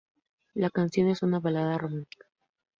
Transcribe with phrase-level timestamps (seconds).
[0.55, 2.25] La canción es una balada romántica.